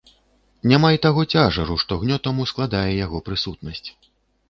Няма 0.71 0.89
й 0.95 1.01
таго 1.05 1.27
цяжару, 1.35 1.77
што 1.85 2.01
гнётам 2.07 2.43
ускладае 2.47 2.91
яго 3.05 3.25
прысутнасць. 3.29 3.89